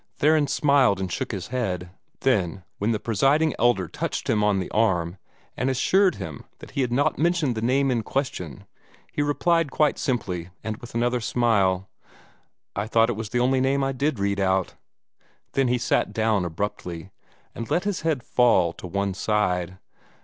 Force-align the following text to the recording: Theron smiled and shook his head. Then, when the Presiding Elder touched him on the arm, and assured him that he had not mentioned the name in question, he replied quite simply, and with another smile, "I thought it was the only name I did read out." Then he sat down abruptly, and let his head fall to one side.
Theron 0.17 0.47
smiled 0.47 0.99
and 0.99 1.11
shook 1.13 1.31
his 1.31 1.49
head. 1.49 1.91
Then, 2.21 2.63
when 2.79 2.91
the 2.91 2.99
Presiding 2.99 3.53
Elder 3.59 3.87
touched 3.87 4.27
him 4.27 4.43
on 4.43 4.57
the 4.57 4.71
arm, 4.71 5.19
and 5.55 5.69
assured 5.69 6.15
him 6.15 6.43
that 6.57 6.71
he 6.71 6.81
had 6.81 6.91
not 6.91 7.19
mentioned 7.19 7.53
the 7.53 7.61
name 7.61 7.91
in 7.91 8.01
question, 8.01 8.65
he 9.13 9.21
replied 9.21 9.69
quite 9.69 9.99
simply, 9.99 10.49
and 10.63 10.77
with 10.77 10.95
another 10.95 11.21
smile, 11.21 11.87
"I 12.75 12.87
thought 12.87 13.11
it 13.11 13.15
was 13.15 13.29
the 13.29 13.39
only 13.41 13.61
name 13.61 13.83
I 13.83 13.91
did 13.91 14.17
read 14.17 14.39
out." 14.39 14.73
Then 15.51 15.67
he 15.67 15.77
sat 15.77 16.13
down 16.13 16.45
abruptly, 16.45 17.11
and 17.53 17.69
let 17.69 17.83
his 17.83 18.01
head 18.01 18.23
fall 18.23 18.73
to 18.73 18.87
one 18.87 19.13
side. 19.13 19.77